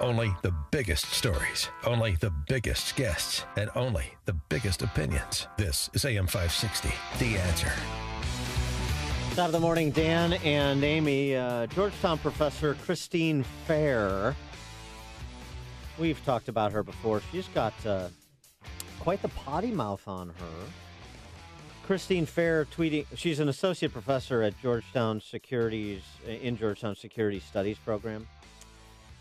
[0.00, 5.46] Only the biggest stories, only the biggest guests, and only the biggest opinions.
[5.58, 6.88] This is AM 560,
[7.18, 7.70] The Answer.
[9.36, 11.36] Top of the morning, Dan and Amy.
[11.36, 14.34] Uh, Georgetown professor Christine Fair.
[15.98, 17.20] We've talked about her before.
[17.30, 18.08] She's got uh,
[19.00, 20.66] quite the potty mouth on her.
[21.84, 23.04] Christine Fair tweeting.
[23.16, 28.26] She's an associate professor at Georgetown Securities in Georgetown Security Studies program.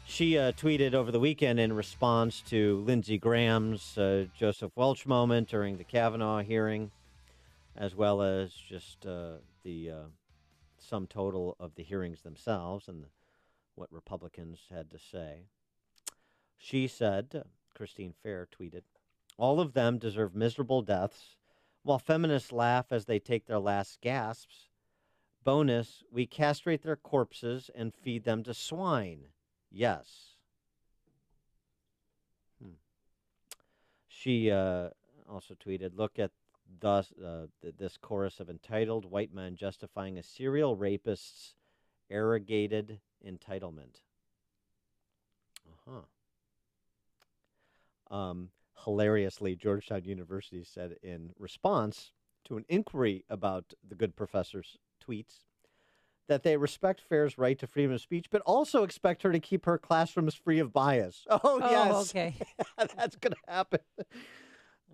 [0.10, 5.48] She uh, tweeted over the weekend in response to Lindsey Graham's uh, Joseph Welch moment
[5.48, 6.90] during the Kavanaugh hearing,
[7.78, 9.34] as well as just uh,
[9.64, 10.04] the uh,
[10.80, 13.08] sum total of the hearings themselves and the,
[13.76, 15.44] what Republicans had to say.
[16.58, 17.44] She said,
[17.76, 18.82] Christine Fair tweeted,
[19.38, 21.36] all of them deserve miserable deaths,
[21.84, 24.70] while feminists laugh as they take their last gasps.
[25.44, 29.28] Bonus, we castrate their corpses and feed them to swine.
[29.72, 30.36] Yes.
[32.62, 32.74] Hmm.
[34.08, 34.90] She uh,
[35.30, 36.32] also tweeted, "Look at
[36.80, 41.56] thus uh, th- this chorus of entitled white men justifying a serial rapist's
[42.10, 44.02] arrogated entitlement."
[45.68, 45.92] Uh
[48.10, 48.16] huh.
[48.16, 48.50] Um,
[48.86, 52.12] hilariously, Georgetown University said in response
[52.46, 55.46] to an inquiry about the good professor's tweets
[56.30, 59.66] that they respect Fair's right to freedom of speech, but also expect her to keep
[59.66, 61.26] her classrooms free of bias.
[61.30, 62.10] Oh, Oh, yes.
[62.12, 62.36] okay.
[62.78, 63.80] That's going to happen.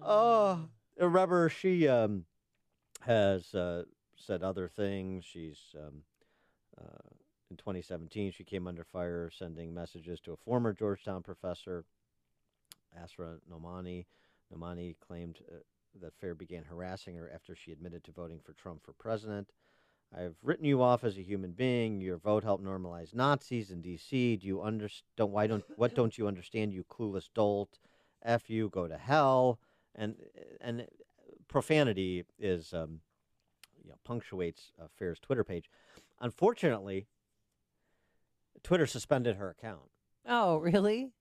[0.02, 0.59] Oh,
[1.00, 2.25] remember, she um,
[3.02, 3.83] has uh,
[4.17, 5.23] said other things.
[5.23, 6.02] She's, um,
[6.78, 7.09] uh,
[7.50, 11.86] in 2017, she came under fire sending messages to a former Georgetown professor,
[13.02, 14.06] Asra Nomani.
[14.53, 15.59] Nomani claimed uh,
[16.02, 19.50] that Fair began harassing her after she admitted to voting for Trump for president.
[20.18, 22.00] I've written you off as a human being.
[22.00, 24.38] Your vote helped normalize Nazis in D.C.
[24.38, 25.32] Do you understand?
[25.32, 25.64] Why don't?
[25.76, 26.72] What don't you understand?
[26.74, 27.80] You clueless dolt.
[28.24, 28.70] F you.
[28.70, 29.60] Go to hell.
[29.94, 30.16] And
[30.62, 30.88] and
[31.48, 33.02] profanity is um,
[33.84, 35.70] you know, punctuates uh, Fair's Twitter page.
[36.22, 37.08] Unfortunately,
[38.64, 39.90] Twitter suspended her account,
[40.25, 41.12] Oh, really?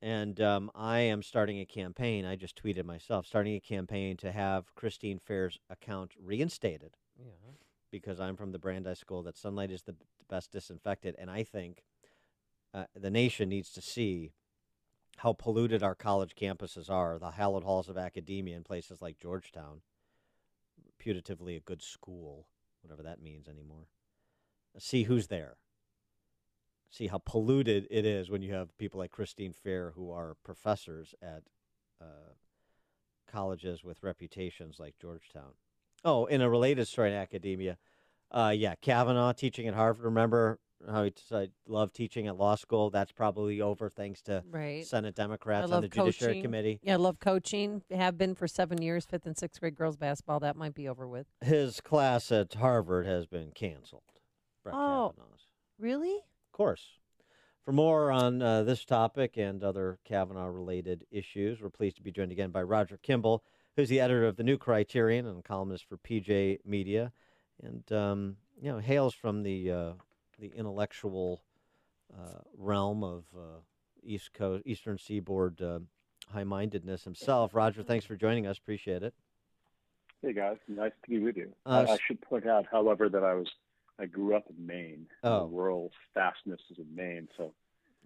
[0.00, 2.24] and um, I am starting a campaign.
[2.24, 6.96] I just tweeted myself starting a campaign to have Christine Fair's account reinstated.
[7.90, 9.96] Because I'm from the Brandeis School that sunlight is the
[10.28, 11.84] best disinfectant, and I think
[12.74, 14.32] uh, the nation needs to see
[15.18, 19.80] how polluted our college campuses are, the hallowed halls of academia in places like Georgetown,
[21.02, 22.46] putatively a good school,
[22.82, 23.88] whatever that means anymore.
[24.78, 25.56] See who's there.
[26.90, 31.14] See how polluted it is when you have people like Christine Fair who are professors
[31.20, 31.42] at
[32.00, 32.34] uh,
[33.26, 35.52] colleges with reputations like Georgetown.
[36.04, 37.76] Oh, in a related story in academia,
[38.30, 40.04] uh, yeah, Kavanaugh teaching at Harvard.
[40.04, 44.86] Remember how he said, "Love teaching at law school." That's probably over thanks to Right.
[44.86, 46.42] Senate Democrats on love the Judiciary coaching.
[46.42, 46.80] Committee.
[46.82, 47.82] Yeah, I love coaching.
[47.90, 50.38] Have been for seven years, fifth and sixth grade girls basketball.
[50.40, 51.26] That might be over with.
[51.40, 54.02] His class at Harvard has been canceled.
[54.62, 55.12] Brett Oh.
[55.16, 55.46] Kavanaugh's,
[55.78, 56.14] Really?
[56.16, 56.98] of course.
[57.64, 62.32] For more on uh, this topic and other Kavanaugh-related issues, we're pleased to be joined
[62.32, 63.44] again by Roger Kimball,
[63.78, 67.12] who's the editor of the New Criterion and columnist for PJ Media,
[67.62, 69.92] and um, you know hails from the uh,
[70.40, 71.44] the intellectual
[72.12, 73.60] uh, realm of uh,
[74.02, 75.78] East Coast, Eastern Seaboard uh,
[76.32, 77.54] high-mindedness himself.
[77.54, 78.58] Roger, thanks for joining us.
[78.58, 79.14] Appreciate it.
[80.22, 81.52] Hey guys, nice to be with you.
[81.64, 83.46] Uh, I, I should point out, however, that I was
[84.00, 85.06] I grew up in Maine.
[85.22, 85.46] Oh.
[85.46, 87.52] The rural fastness is in Maine, so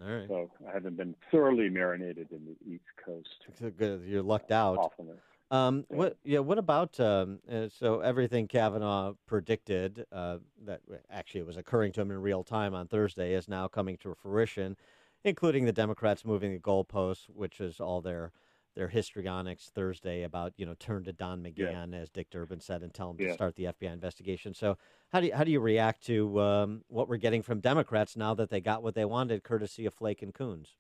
[0.05, 3.47] All right, so I haven't been thoroughly marinated in the East Coast.
[3.59, 4.03] So good.
[4.05, 4.77] You're lucked out.
[4.77, 5.17] Awfulness.
[5.53, 5.97] Um, Yeah.
[5.97, 6.17] what?
[6.25, 6.39] Yeah.
[6.39, 6.99] What about?
[6.99, 10.81] Um, uh, so everything Kavanaugh predicted uh, that
[11.11, 14.77] actually was occurring to him in real time on Thursday is now coming to fruition,
[15.25, 18.33] including the Democrats moving the goalposts, which is all their
[18.75, 22.95] their histrionics Thursday about you know turn to Don McGahn as Dick Durbin said and
[22.95, 23.33] tell him to Yeah.
[23.35, 24.55] start the FBI investigation.
[24.55, 24.79] So
[25.13, 28.33] how do you, how do you react to um, what we're getting from Democrats now
[28.33, 30.77] that they got what they wanted, courtesy of Flake and Coons?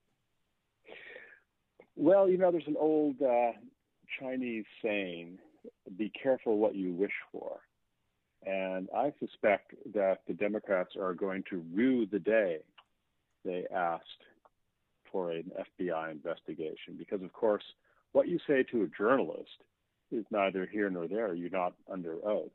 [1.95, 3.53] Well, you know, there's an old uh,
[4.19, 5.39] Chinese saying,
[5.97, 7.61] "Be careful what you wish for,"
[8.45, 12.59] and I suspect that the Democrats are going to rue the day
[13.45, 14.25] they asked
[15.11, 17.65] for an FBI investigation, because of course,
[18.13, 19.65] what you say to a journalist
[20.11, 21.35] is neither here nor there.
[21.35, 22.53] You're not under oath,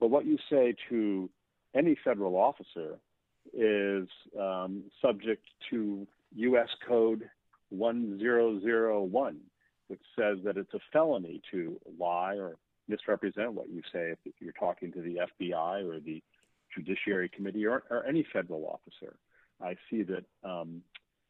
[0.00, 1.28] but what you say to
[1.74, 2.98] any federal officer
[3.52, 4.08] is
[4.38, 6.68] um, subject to U.S.
[6.86, 7.28] Code
[7.70, 9.40] 1001,
[9.88, 12.56] which says that it's a felony to lie or
[12.88, 16.22] misrepresent what you say if you're talking to the FBI or the
[16.74, 19.16] Judiciary Committee or, or any federal officer.
[19.62, 20.82] I see that um,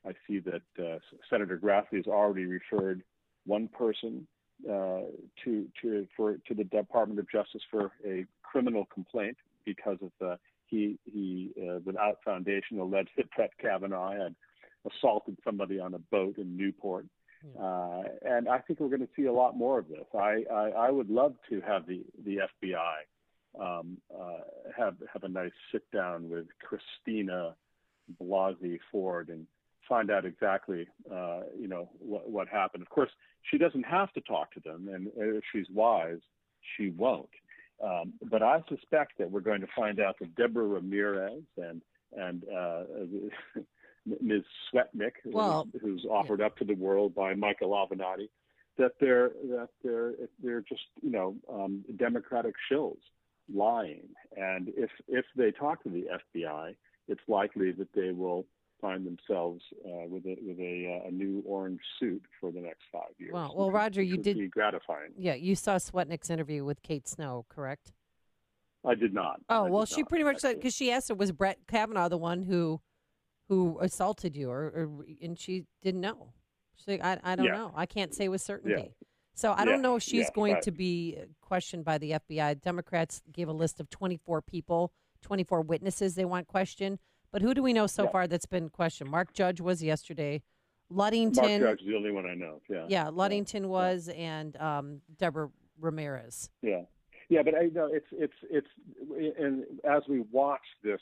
[0.06, 0.98] I see that uh,
[1.30, 3.02] Senator Grassley has already referred
[3.46, 4.26] one person
[4.68, 5.00] uh,
[5.44, 10.38] to to for to the Department of Justice for a criminal complaint because of the
[10.66, 14.34] he he uh, without foundation alleged that Brett Kavanaugh had
[14.90, 17.06] assaulted somebody on a boat in Newport.
[17.60, 20.06] Uh, and I think we're going to see a lot more of this.
[20.14, 22.94] I, I, I would love to have the, the FBI
[23.58, 24.38] um, uh,
[24.76, 27.54] have have a nice sit down with Christina
[28.20, 29.46] Blasey Ford and
[29.88, 32.82] find out exactly uh, you know what, what happened.
[32.82, 33.10] Of course,
[33.50, 36.20] she doesn't have to talk to them, and if she's wise,
[36.76, 37.28] she won't.
[37.82, 41.82] Um, but I suspect that we're going to find out that Deborah Ramirez and
[42.16, 42.82] and uh,
[44.06, 44.42] Ms.
[44.72, 46.46] Swetnick, well, who's, who's offered yeah.
[46.46, 48.28] up to the world by Michael Avenatti,
[48.78, 50.12] that they're that they're
[50.42, 52.98] they're just you know um, Democratic shills
[53.52, 54.08] lying.
[54.36, 56.06] And if if they talk to the
[56.36, 56.74] FBI,
[57.08, 58.46] it's likely that they will
[58.80, 62.82] find themselves uh, with a with a, uh, a, new orange suit for the next
[62.92, 63.32] five years.
[63.32, 65.10] Well, well, Roger, you did be gratifying.
[65.16, 67.92] Yeah, you saw Swetnick's interview with Kate Snow, correct?
[68.86, 69.40] I did not.
[69.48, 72.08] Oh I well, she not, pretty much said because she asked her was Brett Kavanaugh
[72.08, 72.80] the one who
[73.48, 74.88] who assaulted you, or, or
[75.22, 76.32] and she didn't know.
[76.86, 77.52] Like, I I don't yeah.
[77.52, 77.72] know.
[77.74, 78.82] I can't say with certainty.
[78.82, 79.06] Yeah.
[79.34, 80.62] So I don't know if she's going right.
[80.62, 82.60] to be questioned by the FBI.
[82.60, 84.92] Democrats gave a list of 24 people,
[85.22, 86.98] 24 witnesses they want questioned.
[87.30, 89.10] But who do we know so far that's been questioned?
[89.10, 90.42] Mark Judge was yesterday.
[90.90, 91.62] Ludington.
[91.62, 92.60] Mark Judge is the only one I know.
[92.68, 92.86] Yeah.
[92.88, 95.50] Yeah, Ludington was, and um, Deborah
[95.80, 96.50] Ramirez.
[96.62, 96.82] Yeah,
[97.28, 98.68] yeah, but I know it's it's it's
[99.38, 101.00] and as we watch this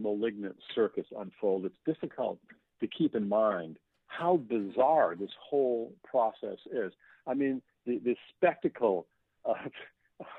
[0.00, 2.38] malignant circus unfold, it's difficult
[2.80, 6.92] to keep in mind how bizarre this whole process is.
[7.26, 9.06] I mean, the, the spectacle
[9.44, 9.56] of,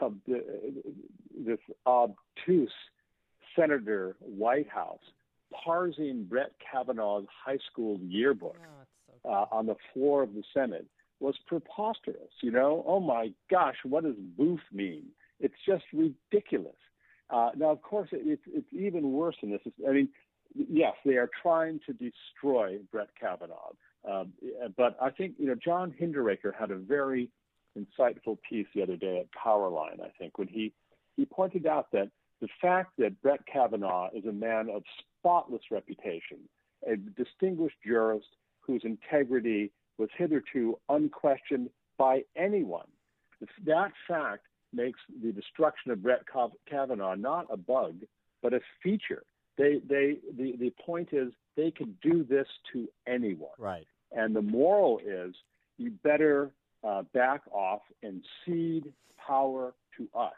[0.02, 0.44] of the,
[1.38, 2.72] this obtuse
[3.56, 5.00] Senator Whitehouse
[5.52, 8.86] parsing Brett Kavanaugh's high school yearbook Oh,
[9.24, 10.86] so uh, on the floor of the Senate
[11.20, 12.32] was preposterous.
[12.42, 15.06] You know, oh my gosh, what does boof mean?
[15.40, 16.76] It's just ridiculous.
[17.30, 19.62] Uh, now, of course, it, it's it's even worse than this.
[19.66, 20.10] It's, I mean,
[20.56, 23.72] yes, they are trying to destroy Brett Kavanaugh,
[24.10, 24.34] um,
[24.78, 27.30] but I think you know John Hinderaker had a very
[27.78, 30.02] insightful piece the other day at Powerline.
[30.02, 30.74] I think when he
[31.16, 32.10] he pointed out that
[32.42, 34.84] the fact that Brett Kavanaugh is a man of
[35.20, 36.40] spotless reputation,
[36.90, 38.28] a distinguished jurist
[38.62, 42.88] whose integrity was hitherto unquestioned by anyone,
[43.66, 46.22] that fact makes the destruction of Brett
[46.70, 47.96] Kavanaugh not a bug,
[48.42, 49.24] but a feature.
[49.58, 53.52] They, they, the, the point is they could do this to anyone.
[53.58, 53.86] Right.
[54.12, 55.36] And the moral is
[55.78, 56.52] you better
[56.84, 60.34] uh, back off and cede power to us.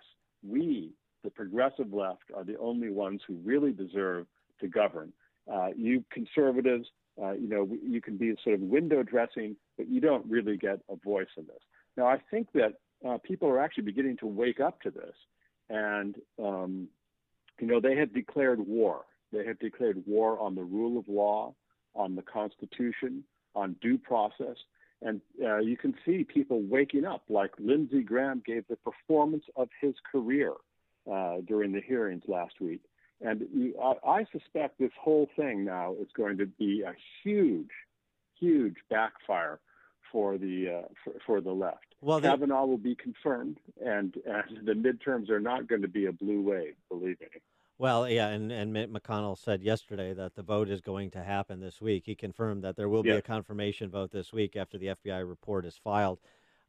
[0.48, 0.92] We,
[1.24, 4.26] the progressive left, are the only ones who really deserve
[4.60, 5.14] to govern.
[5.52, 6.88] Uh, you conservatives,
[7.22, 10.80] uh, you know, you can be sort of window dressing, but you don't really get
[10.90, 11.62] a voice in this.
[11.98, 12.74] Now, I think that
[13.08, 15.16] uh, people are actually beginning to wake up to this.
[15.70, 16.88] And, um,
[17.60, 19.02] you know, they have declared war.
[19.32, 21.54] They have declared war on the rule of law,
[21.96, 23.24] on the Constitution,
[23.56, 24.58] on due process.
[25.02, 29.70] And uh, you can see people waking up, like Lindsey Graham gave the performance of
[29.80, 30.54] his career
[31.12, 32.82] uh, during the hearings last week.
[33.22, 33.44] And
[33.82, 36.94] I, I suspect this whole thing now is going to be a
[37.24, 37.70] huge,
[38.40, 39.60] huge backfire
[40.12, 41.91] for the uh, for, for the left.
[42.02, 46.08] Well, the- Kavanaugh will be confirmed, and, and the midterms are not going to be
[46.08, 47.28] a blue wave, believe me.
[47.78, 51.60] Well, yeah, and, and Mitch McConnell said yesterday that the vote is going to happen
[51.60, 52.04] this week.
[52.06, 55.66] He confirmed that there will be a confirmation vote this week after the FBI report
[55.66, 56.20] is filed.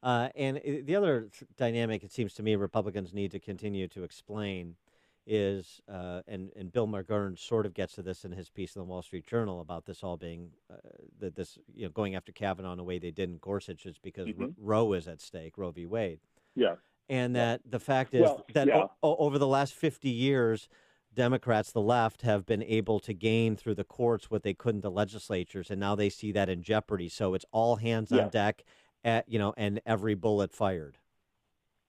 [0.02, 4.76] Uh, and the other dynamic, it seems to me, Republicans need to continue to explain
[5.26, 8.80] is, uh, and, and Bill McGurn sort of gets to this in his piece in
[8.80, 10.76] the Wall Street Journal about this all being, uh,
[11.20, 13.98] that this, you know, going after Kavanaugh in a way they did in Gorsuch is
[13.98, 14.54] because Ro- Mhm.
[14.58, 15.86] Roe is at stake, Roe v.
[15.86, 16.20] Wade
[16.54, 16.76] Yeah.
[17.08, 18.86] and that the fact is Well, that yeah.
[19.02, 20.68] o- over the last 50 years
[21.14, 24.90] democrats the left have been able to gain through the courts what they couldn't the
[24.90, 28.22] legislatures and now they see that in jeopardy so it's all hands Yeah.
[28.24, 28.64] on deck
[29.04, 30.96] at you know and every bullet fired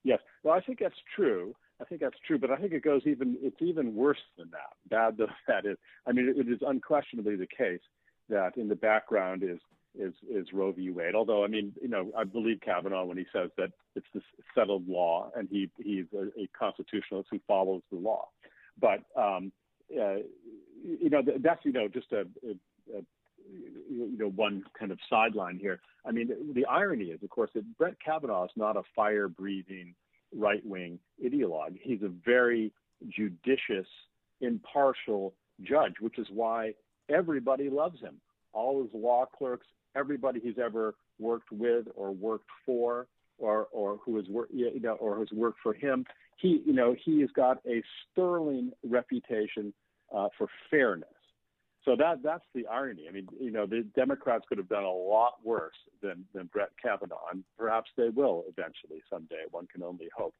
[0.05, 0.19] Yes.
[0.43, 1.55] Well, I think that's true.
[1.83, 3.37] I think that's true, but I think it goes even.
[3.41, 4.89] It's even worse than that.
[4.89, 5.77] Bad though that is.
[6.07, 7.81] I mean, it, is unquestionably the case
[8.29, 9.59] that in the background is
[9.97, 10.91] is is Roe v.
[10.91, 11.13] Wade.
[11.13, 14.23] Although, I mean, you know, I believe Kavanaugh when he says that it's this
[14.55, 18.29] settled law, and he he's a, a constitutionalist who follows the law.
[18.79, 19.51] But um,
[19.91, 20.23] uh,
[20.81, 23.01] you know, that's you know just a, a, a
[23.91, 25.81] you know one kind of sideline here.
[26.05, 28.83] I mean, the irony is, of course, that Brett Kavanaugh is not a
[30.41, 31.77] fire-breathing right-wing ideologue.
[31.81, 32.71] He's a very
[33.09, 33.87] judicious,
[34.41, 36.73] impartial judge, which is why
[37.09, 38.15] everybody loves him.
[38.53, 43.07] all his law clerks, everybody he's ever worked with or worked for,
[43.39, 46.05] or or who has worked you know or has worked for him.
[46.37, 49.73] He you know he has got a sterling reputation
[50.15, 51.09] uh, for fairness.
[51.85, 53.07] So that that's the irony.
[53.09, 56.69] I mean, you know, the Democrats could have done a lot worse than than Brett
[56.81, 59.43] Kavanaugh, and perhaps they will eventually someday.
[59.51, 60.33] One can only hope.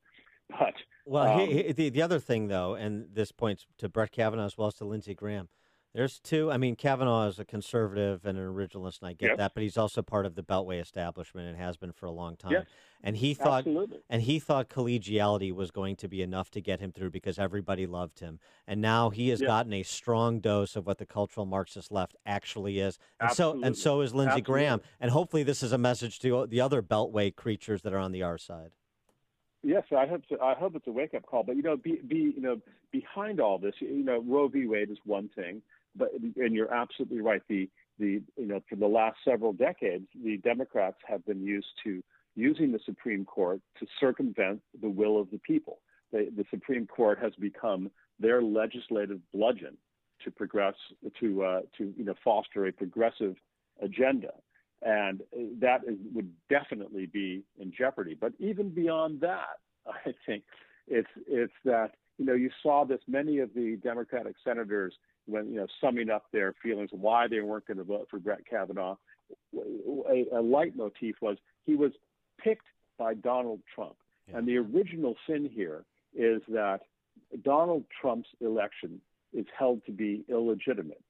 [0.50, 0.73] But
[1.05, 4.45] well, um, he, he, the the other thing though, and this points to Brett Kavanaugh
[4.45, 5.50] as well as to Lindsey Graham.
[5.93, 6.51] There's two.
[6.51, 9.38] I mean, Kavanaugh is a conservative and an originalist, and I get Yep.
[9.38, 9.53] that.
[9.53, 12.53] But he's also part of the Beltway establishment and has been for a long time.
[12.53, 12.65] Yes,
[13.03, 14.00] and he thought, absolutely.
[14.09, 17.85] and he thought collegiality was going to be enough to get him through because everybody
[17.85, 18.39] loved him.
[18.65, 19.47] And now he has Yeah.
[19.47, 22.97] gotten a strong dose of what the cultural Marxist left actually is.
[23.19, 24.81] And so, and so is Lindsey Graham.
[25.00, 28.23] And hopefully, this is a message to the other Beltway creatures that are on the
[28.23, 28.71] R side.
[29.62, 30.41] Yes, I hope so.
[30.41, 31.43] I hope it's a wake up call.
[31.43, 32.59] But you know, be, be you know
[32.91, 34.65] behind all this, you know, Roe v.
[34.65, 35.62] Wade is one thing,
[35.95, 37.41] but and you're absolutely right.
[37.47, 37.69] The
[38.00, 42.03] the you know for the last several decades, the Democrats have been used to
[42.35, 45.79] using the Supreme Court to circumvent the will of the people.
[46.12, 49.77] The, the Supreme Court has become their legislative bludgeon
[50.23, 50.75] to progress
[51.19, 53.35] to uh, to you know foster a progressive
[53.81, 54.31] agenda
[54.85, 55.21] and
[55.59, 58.17] that is, would definitely be in jeopardy.
[58.19, 60.43] But even beyond that, I think
[60.88, 64.93] it's it's that you know you saw this many of the Democratic senators
[65.25, 68.46] when you know summing up their feelings why they weren't going to vote for Brett
[68.50, 68.96] Kavanaugh.
[69.56, 71.92] A, a leitmotif was he was
[72.38, 73.96] picked by Donald Trump,
[74.27, 74.38] Yeah.
[74.38, 76.82] and the original sin here is that
[77.44, 79.01] Donald Trump's election
[79.34, 81.01] is held to be illegitimate.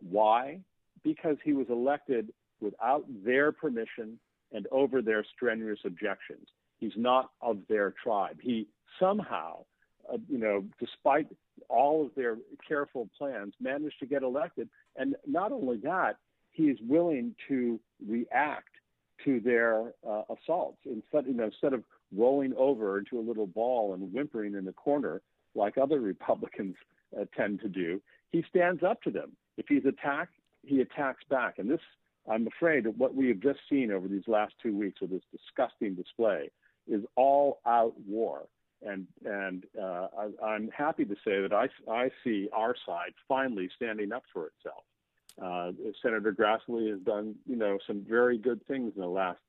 [0.00, 0.60] Why?
[1.04, 4.18] Because he was elected without their permission
[4.52, 6.48] and over their strenuous objections.
[6.78, 8.38] He's not of their tribe.
[8.42, 8.66] He
[8.98, 9.64] somehow,
[10.12, 11.26] uh, you know, despite
[11.68, 12.36] all of their
[12.66, 14.68] careful plans, managed to get elected.
[14.96, 16.16] And not only that,
[16.52, 18.68] he is willing to react
[19.24, 21.84] to their uh, assaults instead, you know, instead of
[22.16, 25.20] rolling over into a little ball and whimpering in the corner
[25.54, 26.76] like other Republicans
[27.18, 28.00] uh, tend to do.
[28.30, 29.32] He stands up to them.
[29.56, 31.58] If he's attacked, he attacks back.
[31.58, 31.80] And this,
[32.30, 35.94] I'm afraid, what we have just seen over these last two weeks with this disgusting
[35.94, 36.50] display
[36.86, 38.46] is all out war.
[38.82, 43.68] And and uh, I, I'm happy to say that I, I see our side finally
[43.76, 44.84] standing up for itself.
[45.40, 45.72] Uh,
[46.02, 49.40] Senator Grassley has done, you know, some very good things in the last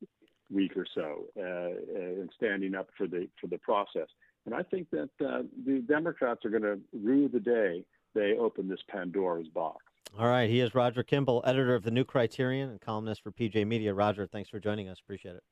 [0.49, 4.07] week or so uh, in standing up for the for the process.
[4.45, 8.67] And I think that uh, the Democrats are going to rue the day they open
[8.67, 9.83] this Pandora's box.
[10.19, 13.65] All right, he is Roger Kimball, editor of the New Criterion and columnist for PJ
[13.65, 13.93] Media.
[13.93, 14.99] Roger, thanks for joining us.
[15.01, 15.43] Appreciate it.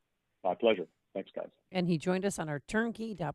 [0.44, 0.86] My pleasure.
[1.14, 1.48] Thanks, guys.
[1.72, 3.32] And he joined us on our turnkey.pro